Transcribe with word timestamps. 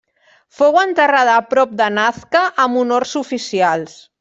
Fou 0.59 0.79
enterrada 0.83 1.35
prop 1.51 1.77
de 1.83 1.91
Nazca 1.99 2.43
amb 2.67 2.83
honors 2.85 3.15
oficials. 3.23 3.97